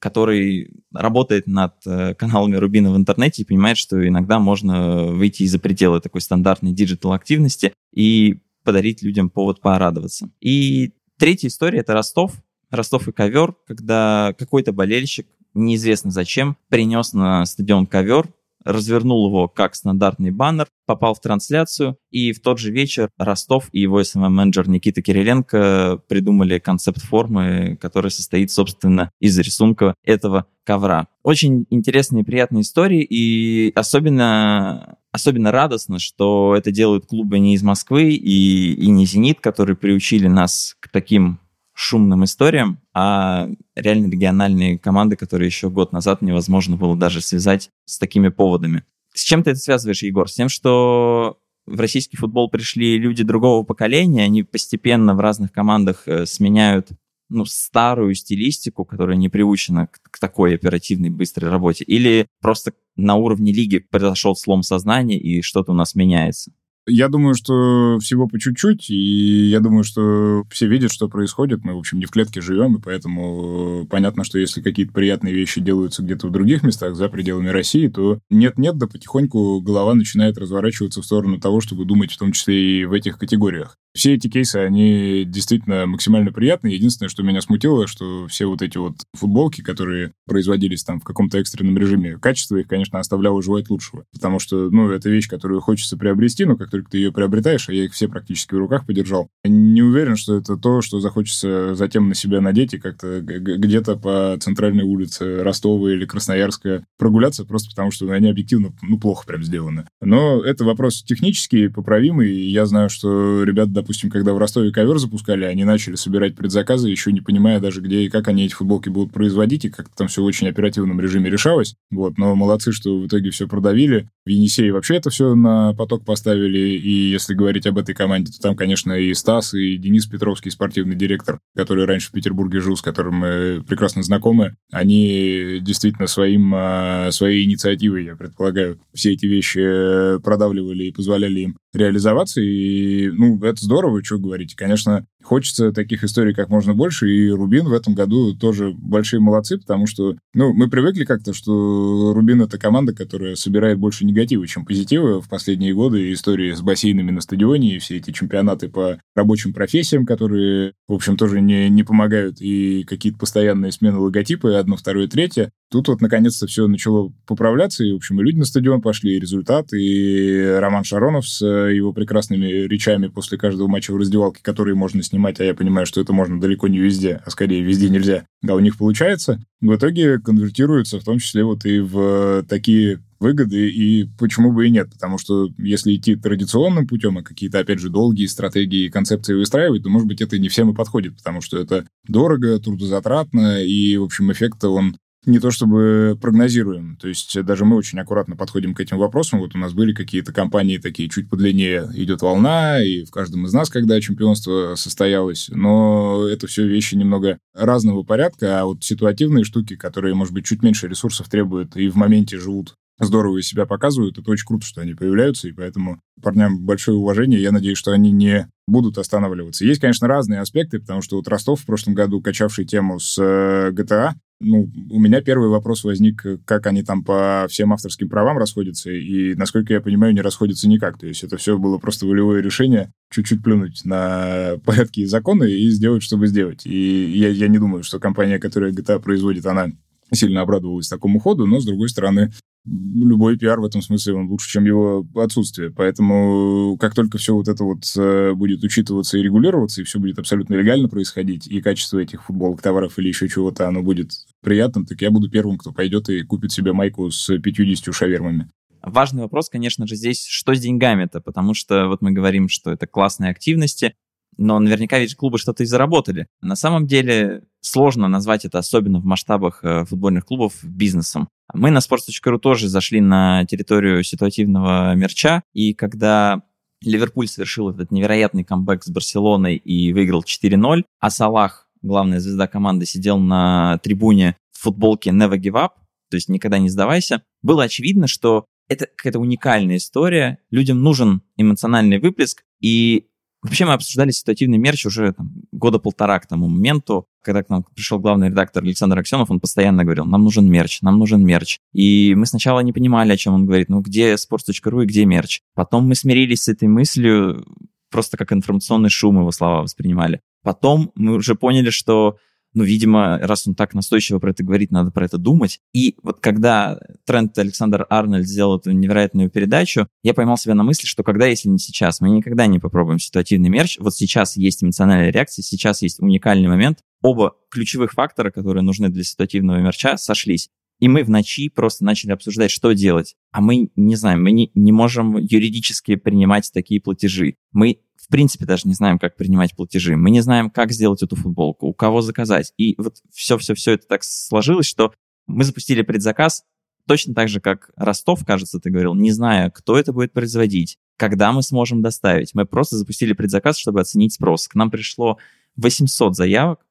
[0.01, 5.59] который работает над э, каналами Рубина в интернете и понимает, что иногда можно выйти из-за
[5.59, 10.31] пределы такой стандартной digital-активности и подарить людям повод порадоваться.
[10.41, 12.33] И третья история— это Ростов.
[12.71, 18.27] Ростов и ковер, когда какой-то болельщик неизвестно зачем, принес на стадион ковер,
[18.63, 23.79] развернул его как стандартный баннер, попал в трансляцию, и в тот же вечер Ростов и
[23.79, 31.07] его SMM-менеджер Никита Кириленко придумали концепт формы, который состоит, собственно, из рисунка этого ковра.
[31.23, 37.63] Очень интересные и приятные истории, и особенно, особенно радостно, что это делают клубы не из
[37.63, 41.39] Москвы и, и не «Зенит», которые приучили нас к таким
[41.73, 47.97] шумным историям, а реально региональные команды, которые еще год назад невозможно было даже связать с
[47.97, 48.83] такими поводами.
[49.13, 50.29] С чем ты это связываешь, Егор?
[50.29, 56.07] С тем, что в российский футбол пришли люди другого поколения, они постепенно в разных командах
[56.07, 56.89] э, сменяют
[57.29, 63.15] ну, старую стилистику, которая не приучена к, к такой оперативной, быстрой работе, или просто на
[63.15, 66.51] уровне лиги произошел слом сознания и что-то у нас меняется?
[66.87, 71.63] Я думаю, что всего по чуть-чуть, и я думаю, что все видят, что происходит.
[71.63, 75.61] Мы, в общем, не в клетке живем, и поэтому понятно, что если какие-то приятные вещи
[75.61, 81.01] делаются где-то в других местах, за пределами России, то нет-нет, да потихоньку голова начинает разворачиваться
[81.01, 83.77] в сторону того, чтобы думать в том числе и в этих категориях.
[83.93, 86.75] Все эти кейсы, они действительно максимально приятные.
[86.75, 91.37] Единственное, что меня смутило, что все вот эти вот футболки, которые производились там в каком-то
[91.39, 94.05] экстренном режиме, качество их, конечно, оставляло желать лучшего.
[94.13, 97.73] Потому что, ну, это вещь, которую хочется приобрести, но как только ты ее приобретаешь, а
[97.73, 102.07] я их все практически в руках подержал, не уверен, что это то, что захочется затем
[102.07, 107.91] на себя надеть и как-то где-то по центральной улице Ростова или Красноярска прогуляться, просто потому
[107.91, 109.85] что они объективно, ну, плохо прям сделаны.
[110.01, 114.97] Но это вопрос технический, поправимый, и я знаю, что ребята допустим, когда в Ростове ковер
[114.97, 118.89] запускали, они начали собирать предзаказы, еще не понимая даже, где и как они эти футболки
[118.89, 121.75] будут производить, и как там все в очень оперативном режиме решалось.
[121.89, 124.07] Вот, но молодцы, что в итоге все продавили.
[124.25, 128.39] В Енисее вообще это все на поток поставили, и если говорить об этой команде, то
[128.39, 132.81] там, конечно, и Стас, и Денис Петровский, спортивный директор, который раньше в Петербурге жил, с
[132.81, 139.59] которым мы прекрасно знакомы, они действительно своим, а, своей инициативой, я предполагаю, все эти вещи
[139.59, 144.55] э, продавливали и позволяли им реализоваться, и, ну, это здорово, что говорить.
[144.55, 149.57] Конечно, хочется таких историй как можно больше, и Рубин в этом году тоже большие молодцы,
[149.57, 154.65] потому что, ну, мы привыкли как-то, что Рубин— это команда, которая собирает больше негатива, чем
[154.65, 156.11] позитива в последние годы.
[156.11, 161.17] Истории с бассейнами на стадионе и все эти чемпионаты по рабочим профессиям, которые, в общем,
[161.17, 165.51] тоже не, не помогают, и какие-то постоянные смены логотипа, одно, второе, третье.
[165.71, 169.19] Тут вот наконец-то все начало поправляться, и, в общем, и люди на стадион пошли, и
[169.19, 175.01] результат, и Роман Шаронов с его прекрасными речами после каждого матча в раздевалке, которые можно
[175.11, 178.25] снимать, а я понимаю, что это можно далеко не везде, а скорее везде нельзя.
[178.41, 179.43] Да, у них получается.
[179.59, 184.71] В итоге конвертируется в том числе вот и в такие выгоды, и почему бы и
[184.71, 189.35] нет, потому что если идти традиционным путем, а какие-то, опять же, долгие стратегии и концепции
[189.35, 193.95] выстраивать, то, может быть, это не всем и подходит, потому что это дорого, трудозатратно, и,
[193.97, 194.95] в общем, эффект он
[195.25, 196.97] не то чтобы прогнозируем.
[196.97, 199.39] То есть даже мы очень аккуратно подходим к этим вопросам.
[199.39, 203.53] Вот у нас были какие-то компании такие, чуть подлиннее идет волна, и в каждом из
[203.53, 205.49] нас, когда чемпионство состоялось.
[205.49, 210.63] Но это все вещи немного разного порядка, а вот ситуативные штуки, которые, может быть, чуть
[210.63, 214.17] меньше ресурсов требуют и в моменте живут здорово себя показывают.
[214.17, 217.41] Это очень круто, что они появляются, и поэтому парням большое уважение.
[217.41, 219.65] Я надеюсь, что они не будут останавливаться.
[219.65, 224.11] Есть, конечно, разные аспекты, потому что вот Ростов в прошлом году, качавший тему с GTA,
[224.11, 228.91] э, ну, у меня первый вопрос возник, как они там по всем авторским правам расходятся,
[228.91, 230.97] и, насколько я понимаю, не расходятся никак.
[230.97, 235.69] То есть это все было просто волевое решение чуть-чуть плюнуть на порядки и законы и
[235.69, 236.65] сделать, чтобы сделать.
[236.65, 239.67] И я, я не думаю, что компания, которая GTA производит, она
[240.11, 242.31] сильно обрадовалась такому ходу, но, с другой стороны,
[242.65, 245.71] любой пиар в этом смысле он лучше, чем его отсутствие.
[245.71, 250.19] Поэтому как только все вот это вот э, будет учитываться и регулироваться, и все будет
[250.19, 255.01] абсолютно легально происходить, и качество этих футболок, товаров или еще чего-то, оно будет приятным, так
[255.01, 258.49] я буду первым, кто пойдет и купит себе майку с 50 шавермами.
[258.83, 262.87] Важный вопрос, конечно же, здесь, что с деньгами-то, потому что вот мы говорим, что это
[262.87, 263.93] классные активности,
[264.37, 266.27] но наверняка ведь клубы что-то и заработали.
[266.41, 271.29] На самом деле сложно назвать это, особенно в масштабах э, футбольных клубов, бизнесом.
[271.53, 276.41] Мы на sports.ru тоже зашли на территорию ситуативного мерча, и когда
[276.83, 282.85] Ливерпуль совершил этот невероятный камбэк с Барселоной и выиграл 4-0, а Салах, главная звезда команды,
[282.85, 285.71] сидел на трибуне в футболке Never Give Up,
[286.09, 291.99] то есть никогда не сдавайся, было очевидно, что это какая-то уникальная история, людям нужен эмоциональный
[291.99, 293.07] выплеск, и
[293.43, 297.63] Вообще мы обсуждали ситуативный мерч уже там, года полтора к тому моменту, когда к нам
[297.63, 301.57] пришел главный редактор Александр Аксенов, он постоянно говорил, нам нужен мерч, нам нужен мерч.
[301.73, 305.41] И мы сначала не понимали, о чем он говорит, ну где sports.ru и где мерч.
[305.55, 307.45] Потом мы смирились с этой мыслью,
[307.89, 310.21] просто как информационный шум его слова воспринимали.
[310.43, 312.17] Потом мы уже поняли, что
[312.53, 315.59] ну, видимо, раз он так настойчиво про это говорит, надо про это думать.
[315.73, 320.85] И вот когда Трент Александр Арнольд сделал эту невероятную передачу, я поймал себя на мысли,
[320.85, 323.77] что когда, если не сейчас, мы никогда не попробуем ситуативный мерч.
[323.79, 326.79] Вот сейчас есть эмоциональная реакция, сейчас есть уникальный момент.
[327.01, 330.49] Оба ключевых фактора, которые нужны для ситуативного мерча, сошлись.
[330.81, 333.15] И мы в ночи просто начали обсуждать, что делать.
[333.31, 337.35] А мы не знаем, мы не, не можем юридически принимать такие платежи.
[337.51, 339.95] Мы в принципе даже не знаем, как принимать платежи.
[339.95, 342.53] Мы не знаем, как сделать эту футболку, у кого заказать.
[342.57, 344.93] И вот все-все-все это так сложилось, что
[345.27, 346.43] мы запустили предзаказ
[346.87, 351.31] точно так же, как Ростов, кажется, ты говорил, не зная, кто это будет производить, когда
[351.31, 352.33] мы сможем доставить.
[352.33, 354.47] Мы просто запустили предзаказ, чтобы оценить спрос.
[354.47, 355.17] К нам пришло
[355.55, 356.65] 800 заявок,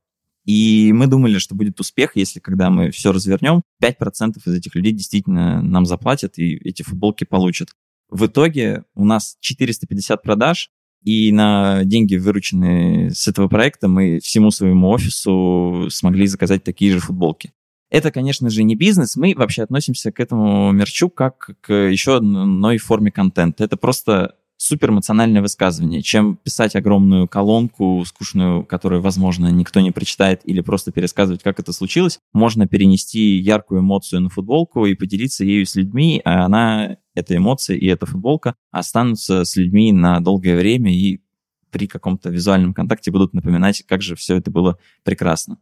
[0.45, 4.93] и мы думали, что будет успех, если когда мы все развернем, 5% из этих людей
[4.93, 7.71] действительно нам заплатят и эти футболки получат.
[8.09, 10.71] В итоге у нас 450 продаж,
[11.03, 17.01] и на деньги, вырученные с этого проекта, мы всему своему офису смогли заказать такие же
[17.01, 17.53] футболки.
[17.91, 19.17] Это, конечно же, не бизнес.
[19.17, 23.65] Мы вообще относимся к этому мерчу как к еще одной форме контента.
[23.65, 30.43] Это просто супер эмоциональное высказывание, чем писать огромную колонку скучную, которую, возможно, никто не прочитает,
[30.45, 32.19] или просто пересказывать, как это случилось.
[32.35, 37.77] Можно перенести яркую эмоцию на футболку и поделиться ею с людьми, а она, эта эмоция
[37.77, 41.20] и эта футболка останутся с людьми на долгое время и
[41.70, 45.59] при каком-то визуальном контакте будут напоминать, как же все это было прекрасно.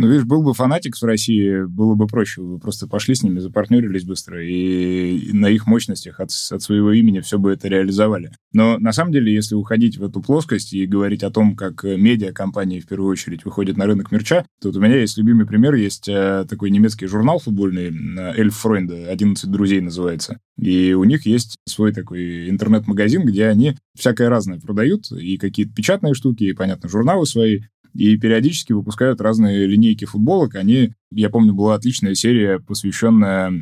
[0.00, 2.40] Ну, видишь, был бы фанатик в России, было бы проще.
[2.40, 7.20] Вы просто пошли с ними, запартнерились быстро, и на их мощностях от, от своего имени
[7.20, 8.32] все бы это реализовали.
[8.54, 12.80] Но на самом деле, если уходить в эту плоскость и говорить о том, как медиакомпании
[12.80, 16.08] в первую очередь выходят на рынок мерча, то вот у меня есть любимый пример, есть
[16.08, 17.92] э, такой немецкий журнал футбольный,
[18.38, 20.40] Эльф Фройнда, 11 друзей называется.
[20.56, 26.14] И у них есть свой такой интернет-магазин, где они всякое разное продают, и какие-то печатные
[26.14, 27.60] штуки, и, понятно, журналы свои,
[27.94, 30.54] и периодически выпускают разные линейки футболок.
[30.54, 33.52] Они, я помню, была отличная серия, посвященная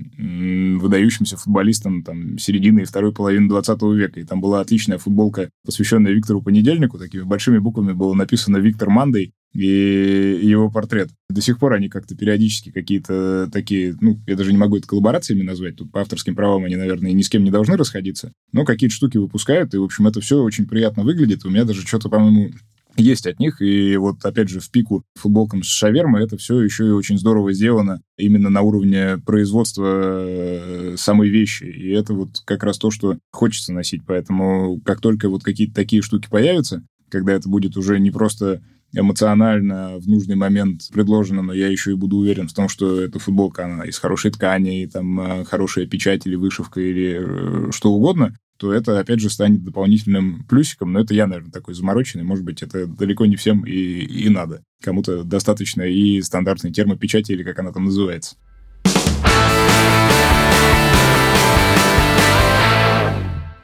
[0.79, 4.21] выдающимся футболистам там, середины и второй половины 20 века.
[4.21, 6.99] И там была отличная футболка, посвященная Виктору Понедельнику.
[6.99, 11.11] Такими большими буквами было написано «Виктор Мандей», и его портрет.
[11.31, 15.43] До сих пор они как-то периодически какие-то такие, ну, я даже не могу это коллаборациями
[15.43, 18.95] назвать, тут по авторским правам они, наверное, ни с кем не должны расходиться, но какие-то
[18.95, 21.45] штуки выпускают, и, в общем, это все очень приятно выглядит.
[21.45, 22.51] У меня даже что-то, по-моему,
[22.99, 23.61] есть от них.
[23.61, 27.53] И вот, опять же, в пику футболкам с шавермой это все еще и очень здорово
[27.53, 31.65] сделано именно на уровне производства э, самой вещи.
[31.65, 34.03] И это вот как раз то, что хочется носить.
[34.07, 39.99] Поэтому как только вот какие-то такие штуки появятся, когда это будет уже не просто эмоционально
[39.99, 43.67] в нужный момент предложено, но я еще и буду уверен в том, что эта футболка,
[43.67, 48.35] она из хорошей ткани, и там э, хорошая печать или вышивка или э, что угодно,
[48.59, 50.93] то это, опять же, станет дополнительным плюсиком.
[50.93, 52.25] Но это я, наверное, такой замороченный.
[52.25, 54.65] Может быть, это далеко не всем и, и надо.
[54.83, 58.37] Кому-то достаточно и стандартной термопечати, или как она там называется.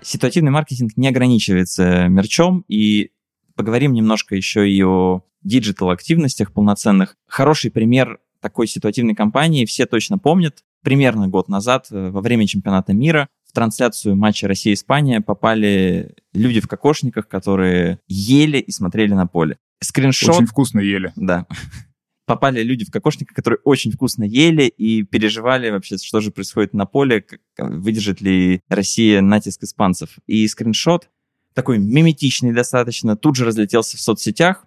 [0.00, 3.11] Ситуативный маркетинг не ограничивается мерчом, и
[3.57, 7.16] поговорим немножко еще и о диджитал-активностях полноценных.
[7.26, 10.62] Хороший пример такой ситуативной кампании все точно помнят.
[10.83, 17.29] Примерно год назад, э, во время чемпионата мира, трансляцию матча Россия-Испания попали люди в кокошниках,
[17.29, 19.59] которые ели и смотрели на поле.
[19.81, 20.37] Скриншот...
[20.37, 21.12] Очень вкусно ели.
[21.17, 21.47] Да.
[22.27, 26.87] Попали люди в кокошниках, которые очень вкусно ели и переживали вообще, что же происходит на
[26.87, 30.11] поле, как, выдержит ли Россия натиск испанцев.
[30.27, 31.09] И скриншот
[31.55, 34.67] такой миметичный достаточно, тут же разлетелся в соцсетях,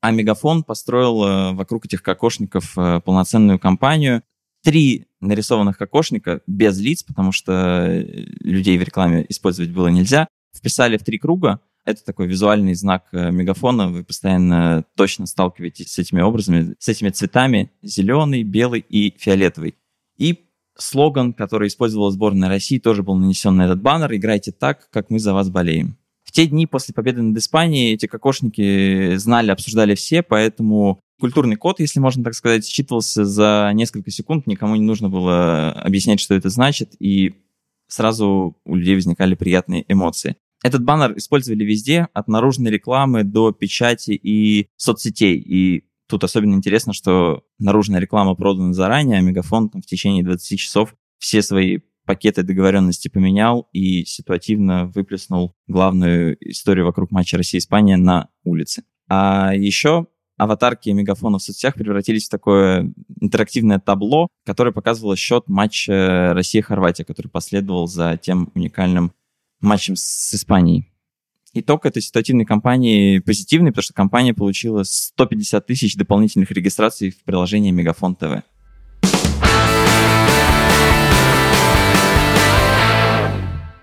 [0.00, 4.22] а Мегафон построил э, вокруг этих кокошников э, полноценную кампанию
[4.66, 7.52] три нарисованных кокошника без лиц, потому что
[7.86, 8.02] э,
[8.40, 11.60] людей в рекламе использовать было нельзя, вписали в три круга.
[11.84, 13.88] Это такой визуальный знак э, мегафона.
[13.90, 17.70] Вы постоянно точно сталкиваетесь с этими образами, с этими цветами.
[17.80, 19.76] Зеленый, белый и фиолетовый.
[20.16, 24.12] И слоган, который использовала сборная России, тоже был нанесен на этот баннер.
[24.16, 25.96] «Играйте так, как мы за вас болеем».
[26.26, 31.80] В те дни после победы над Испанией эти кокошники знали, обсуждали все, поэтому Культурный код,
[31.80, 36.50] если можно так сказать, считывался за несколько секунд, никому не нужно было объяснять, что это
[36.50, 37.36] значит, и
[37.88, 40.36] сразу у людей возникали приятные эмоции.
[40.62, 45.38] Этот баннер использовали везде, от наружной рекламы до печати и соцсетей.
[45.38, 50.58] И тут особенно интересно, что наружная реклама продана заранее, а Мегафон там, в течение 20
[50.58, 58.28] часов все свои пакеты договоренности поменял и ситуативно выплеснул главную историю вокруг матча Россия-Испания на
[58.44, 58.84] улице.
[59.08, 66.32] А еще аватарки мегафона в соцсетях превратились в такое интерактивное табло, которое показывало счет матча
[66.34, 69.12] Россия-Хорватия, который последовал за тем уникальным
[69.60, 70.92] матчем с Испанией.
[71.54, 77.70] Итог этой ситуативной кампании позитивный, потому что компания получила 150 тысяч дополнительных регистраций в приложении
[77.70, 78.42] Мегафон ТВ.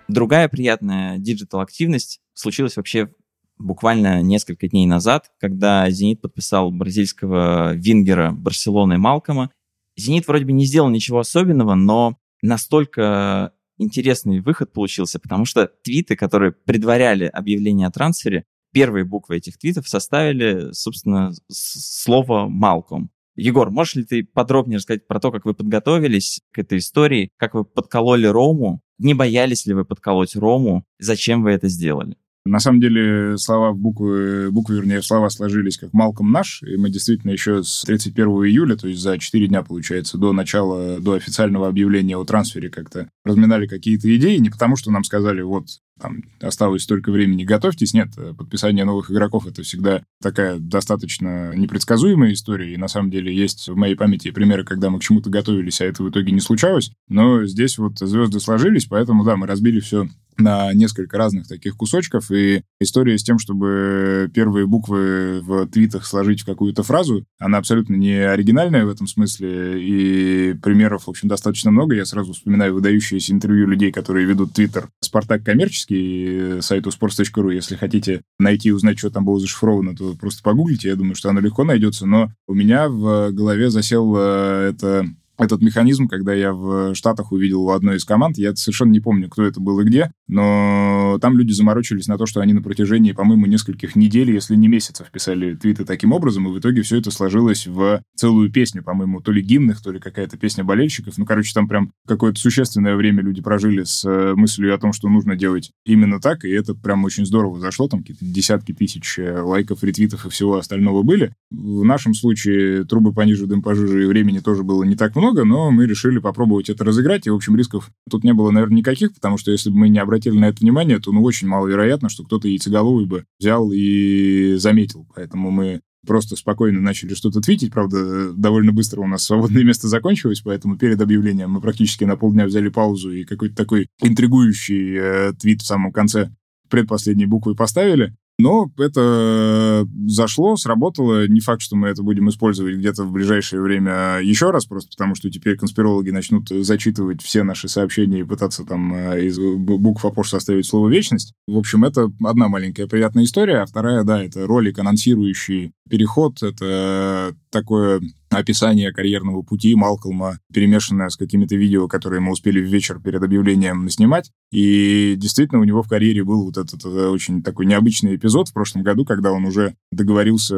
[0.08, 3.10] Другая приятная диджитал-активность случилась вообще
[3.58, 9.52] буквально несколько дней назад, когда «Зенит» подписал бразильского вингера Барселоны Малкома.
[9.96, 16.16] «Зенит» вроде бы не сделал ничего особенного, но настолько интересный выход получился, потому что твиты,
[16.16, 23.12] которые предваряли объявление о трансфере, первые буквы этих твитов составили, собственно, слово «Малком».
[23.36, 27.56] Егор, можешь ли ты подробнее рассказать про то, как вы подготовились к этой истории, как
[27.56, 32.16] вы подкололи Рому, не боялись ли вы подколоть Рому, зачем вы это сделали?
[32.46, 36.90] На самом деле слова в буквы, буквы, вернее, слова сложились как Малком наш, и мы
[36.90, 41.70] действительно еще с 31 июля, то есть за 4 дня, получается, до начала, до официального
[41.70, 45.68] объявления о трансфере как-то разминали какие-то идеи, не потому что нам сказали, вот,
[46.00, 47.94] там осталось столько времени, готовьтесь.
[47.94, 52.74] Нет, подписание новых игроков это всегда такая достаточно непредсказуемая история.
[52.74, 55.86] И на самом деле есть в моей памяти примеры, когда мы к чему-то готовились, а
[55.86, 56.92] это в итоге не случалось.
[57.08, 62.32] Но здесь вот звезды сложились, поэтому да, мы разбили все на несколько разных таких кусочков,
[62.32, 67.96] и история с тем, чтобы первые буквы в твитах сложить в какую-то фразу, она абсолютно
[67.96, 71.96] не оригинальная в этом смысле, и примеров, в общем, достаточно много.
[71.96, 78.22] Я сразу вспоминаю выдающиеся интервью людей, которые ведут твиттер «Спартак коммерческий», сайту sports.ru, если хотите
[78.40, 81.64] найти и узнать, что там было зашифровано, то просто погуглите, я думаю, что оно легко
[81.64, 85.08] найдется, но у меня в голове засел э, это
[85.44, 89.30] этот механизм, когда я в Штатах увидел у одной из команд, я совершенно не помню,
[89.30, 93.12] кто это был и где, но там люди заморочились на то, что они на протяжении,
[93.12, 97.12] по-моему, нескольких недель, если не месяцев, писали твиты таким образом, и в итоге все это
[97.12, 101.18] сложилось в целую песню, по-моему, то ли гимнных, то ли какая-то песня болельщиков.
[101.18, 105.10] Ну, короче, там прям какое-то существенное время люди прожили с э, мыслью о том, что
[105.10, 109.42] нужно делать именно так, и это прям очень здорово зашло, там какие-то десятки тысяч э,
[109.42, 111.34] лайков, ретвитов и всего остального были.
[111.52, 115.46] В нашем случае трубы пониже, дым пожиже, и времени тоже было не так много, много,
[115.46, 119.14] но мы решили попробовать это разыграть, и, в общем, рисков тут не было, наверное, никаких,
[119.14, 122.24] потому что если бы мы не обратили на это внимание, то, ну, очень маловероятно, что
[122.24, 125.08] кто-то яйцеголовый бы взял и заметил.
[125.16, 127.72] Поэтому мы просто спокойно начали что-то твитить.
[127.72, 132.46] Правда, довольно быстро у нас свободное место закончилось, поэтому перед объявлением мы практически на полдня
[132.46, 136.30] взяли паузу и какой-то такой интригующий э, твит в самом конце
[136.70, 138.16] предпоследней буквы поставили.
[138.40, 141.28] Но это зашло, сработало.
[141.28, 145.14] Не факт, что мы это будем использовать где-то в ближайшее время еще раз, просто потому
[145.14, 150.30] что теперь конспирологи начнут зачитывать все наши сообщения и пытаться там э, из букв Апош
[150.30, 151.34] составить слово «вечность».
[151.48, 156.42] В общем, это одна маленькая приятная история, а вторая, да, это ролик, анонсирующий переход.
[156.42, 163.00] Это такое описание карьерного пути Малкольма, перемешанное с какими-то видео, которые мы успели в вечер
[163.00, 164.32] перед объявлением снимать.
[164.52, 168.54] И действительно, у него в карьере был вот этот, этот очень такой необычный эпизод в
[168.54, 170.56] прошлом году, когда он уже договорился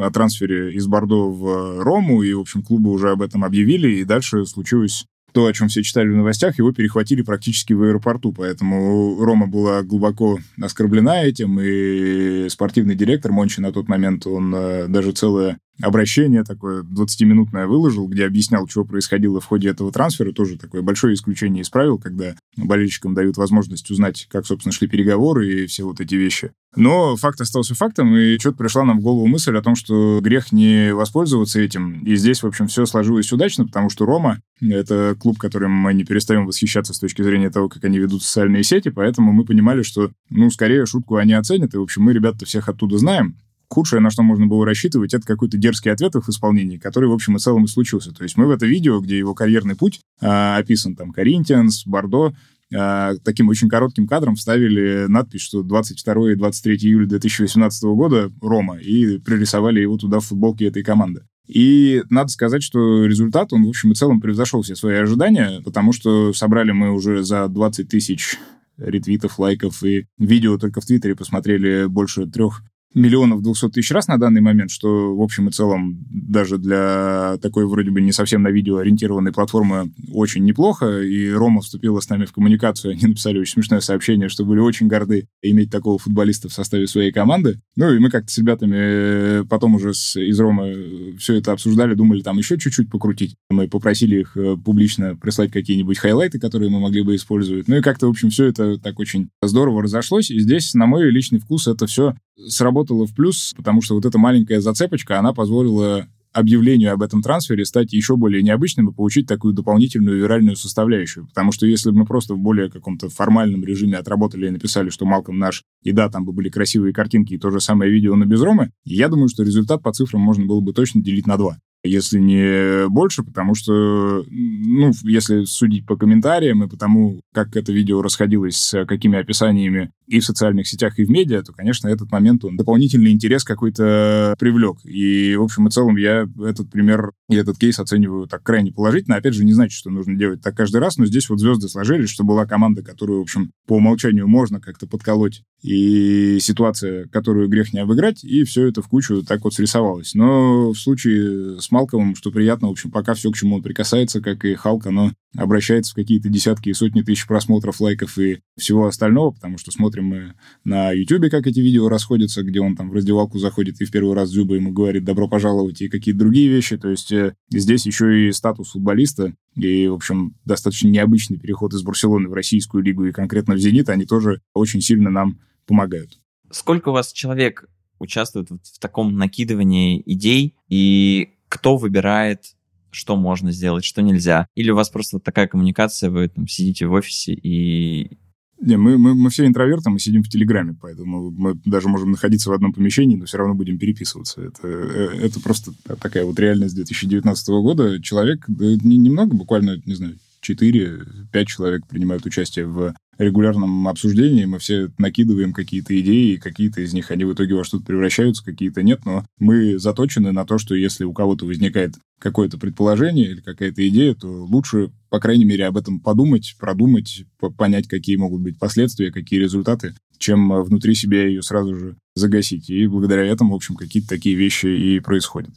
[0.00, 4.04] о трансфере из Бордо в Рому, и, в общем, клубы уже об этом объявили, и
[4.04, 5.06] дальше случилось
[5.36, 9.82] то, о чем все читали в новостях, его перехватили практически в аэропорту, поэтому Рома была
[9.82, 16.44] глубоко оскорблена этим, и спортивный директор Мончи на тот момент, он э, даже целое обращение
[16.44, 20.32] такое 20-минутное выложил, где объяснял, что происходило в ходе этого трансфера.
[20.32, 25.64] Тоже такое большое исключение из правил, когда болельщикам дают возможность узнать, как, собственно, шли переговоры
[25.64, 26.52] и все вот эти вещи.
[26.76, 30.52] Но факт остался фактом, и что-то пришла нам в голову мысль о том, что грех
[30.52, 32.04] не воспользоваться этим.
[32.04, 36.04] И здесь, в общем, все сложилось удачно, потому что Рома— это клуб, которым мы не
[36.04, 40.10] перестаем восхищаться с точки зрения того, как они ведут социальные сети, поэтому мы понимали, что,
[40.28, 43.36] ну, скорее шутку они оценят, и, в общем, мы ребята всех оттуда знаем,
[43.68, 47.12] худшее, на что можно было рассчитывать, это какой-то дерзкий ответ в их исполнении, который, в
[47.12, 48.12] общем и целом, и случился.
[48.12, 52.32] То есть мы в это видео, где его карьерный путь э, описан, там, Коринтианс, Бордо,
[52.72, 58.78] э, таким очень коротким кадром вставили надпись, что 22 и 23 июля 2018 года Рома,
[58.78, 61.22] и пририсовали его туда в футболке этой команды.
[61.46, 65.92] И надо сказать, что результат, он, в общем и целом, превзошел все свои ожидания, потому
[65.92, 68.36] что собрали мы уже за 20 тысяч
[68.78, 72.62] ретвитов, лайков и видео только в Твиттере посмотрели больше трех
[72.94, 77.66] миллионов двухсот тысяч раз на данный момент, что в общем и целом даже для такой
[77.66, 81.02] вроде бы не совсем на видео ориентированной платформы очень неплохо.
[81.02, 82.92] И Рома вступила с нами в коммуникацию.
[82.92, 87.12] Они написали очень смешное сообщение, что были очень горды иметь такого футболиста в составе своей
[87.12, 87.60] команды.
[87.76, 91.94] Ну и мы как-то с ребятами э, потом уже с, из Ромы все это обсуждали,
[91.94, 93.36] думали там еще чуть-чуть покрутить.
[93.50, 97.68] Мы попросили их э, публично прислать какие-нибудь хайлайты, которые мы могли бы использовать.
[97.68, 100.30] Ну и как-то, в общем, все это так очень здорово разошлось.
[100.30, 104.18] И здесь, на мой личный вкус, это все сработало в плюс, потому что вот эта
[104.18, 106.06] маленькая зацепочка, она позволила
[106.36, 111.26] объявлению об этом трансфере стать еще более необычным и получить такую дополнительную виральную составляющую.
[111.28, 115.06] Потому что если бы мы просто в более каком-то формальном режиме отработали и написали, что
[115.06, 118.26] Малком наш, и да, там бы были красивые картинки и то же самое видео на
[118.26, 121.56] Безромы, я думаю, что результат по цифрам можно было бы точно делить на два
[121.86, 127.72] если не больше, потому что, ну, если судить по комментариям и по тому, как это
[127.72, 132.10] видео расходилось с какими описаниями и в социальных сетях, и в медиа, то, конечно, этот
[132.10, 134.78] момент, он дополнительный интерес какой-то привлек.
[134.84, 139.16] И, в общем и целом, я этот пример и этот кейс оцениваю так крайне положительно.
[139.16, 142.10] Опять же, не значит, что нужно делать так каждый раз, но здесь вот звезды сложились,
[142.10, 147.72] что была команда, которую, в общем, по умолчанию можно как-то подколоть, и ситуация, которую грех
[147.72, 150.14] не обыграть, и все это в кучу так вот срисовалось.
[150.14, 154.20] Но в случае с Малковым, что приятно, в общем, пока все, к чему он прикасается,
[154.20, 158.86] как и Халк, оно обращается в какие-то десятки и сотни тысяч просмотров, лайков и всего
[158.86, 160.34] остального, потому что смотрим мы
[160.64, 164.14] на YouTube, как эти видео расходятся, где он там в раздевалку заходит и в первый
[164.14, 166.76] раз Зюба ему говорит «добро пожаловать» и какие-то другие вещи.
[166.76, 171.82] То есть э, здесь еще и статус футболиста и, в общем, достаточно необычный переход из
[171.82, 176.18] Барселоны в российскую лигу и конкретно в «Зенит», они тоже очень сильно нам помогают.
[176.50, 177.64] Сколько у вас человек
[177.98, 182.56] участвует в таком накидывании идей, и кто выбирает
[182.96, 184.46] что можно сделать, что нельзя.
[184.54, 188.16] Или у вас просто такая коммуникация, вы там сидите в офисе и...
[188.60, 192.50] Не, мы, мы, мы все интроверты, мы сидим в Телеграме, поэтому мы даже можем находиться
[192.50, 194.40] в одном помещении, но все равно будем переписываться.
[194.40, 198.02] Это, э, это просто такая вот реальность 2019 года.
[198.02, 204.90] Человек, да, немного, буквально, не знаю, 4-5 человек принимают участие в регулярном обсуждении, мы все
[204.98, 209.24] накидываем какие-то идеи, какие-то из них, они в итоге во что-то превращаются, какие-то нет, но
[209.38, 214.28] мы заточены на то, что если у кого-то возникает какое-то предположение или какая-то идея, то
[214.28, 217.24] лучше, по крайней мере, об этом подумать, продумать,
[217.56, 222.70] понять, какие могут быть последствия, какие результаты, чем внутри себя ее сразу же загасить.
[222.70, 225.50] И благодаря этому, в общем, какие-то такие вещи и происходят.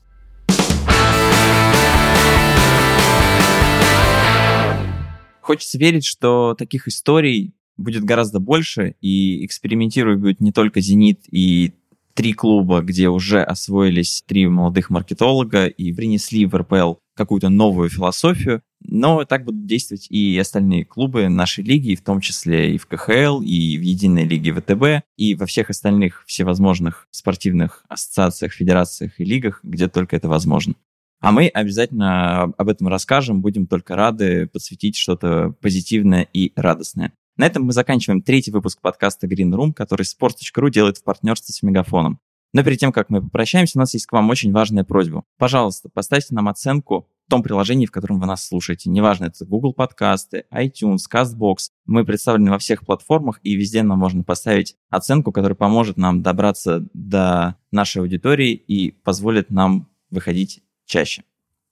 [5.50, 11.74] Хочется верить, что таких историй будет гораздо больше, и экспериментировать будет не только «Зенит» и
[12.14, 18.62] три клуба, где уже освоились три молодых маркетолога и принесли в РПЛ какую-то новую философию,
[18.80, 23.42] но так будут действовать и остальные клубы нашей лиги, в том числе и в КХЛ,
[23.42, 29.62] и в Единой лиге ВТБ, и во всех остальных всевозможных спортивных ассоциациях, федерациях и лигах,
[29.64, 30.76] где только это возможно.
[31.20, 37.14] А мы обязательно об этом расскажем, будем только рады подсветить что-то позитивное и радостное.
[37.36, 41.62] На этом мы заканчиваем третий выпуск подкаста Green Room, который Sports.ru делает в партнерстве с
[41.62, 42.20] Мегафоном.
[42.54, 45.24] Но перед тем, как мы попрощаемся, у нас есть к вам очень важная просьба.
[45.38, 48.90] Пожалуйста, поставьте нам оценку в том приложении, в котором вы нас слушаете.
[48.90, 51.70] Неважно, это Google подкасты, iTunes, CastBox.
[51.86, 56.88] Мы представлены во всех платформах, и везде нам можно поставить оценку, которая поможет нам добраться
[56.94, 61.24] до нашей аудитории и позволит нам выходить чаще.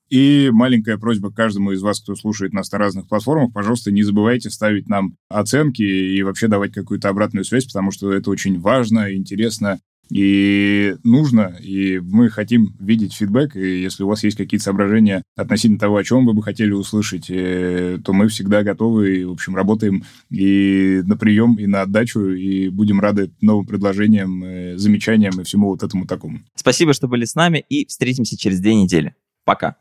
[0.09, 4.49] И маленькая просьба каждому из вас, кто слушает нас на разных платформах, пожалуйста, не забывайте
[4.49, 9.79] ставить нам оценки и вообще давать какую-то обратную связь, потому что это очень важно, интересно
[10.09, 15.79] и нужно, и мы хотим видеть фидбэк, и если у вас есть какие-то соображения относительно
[15.79, 19.55] того, о чем вы бы хотели услышать, э, то мы всегда готовы, и, в общем,
[19.55, 25.43] работаем и на прием, и на отдачу, и будем рады новым предложениям, э, замечаниям и
[25.43, 26.39] всему вот этому такому.
[26.55, 29.15] Спасибо, что были с нами, и встретимся через две недели.
[29.45, 29.77] Пока.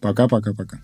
[0.00, 0.80] Пока-пока-пока.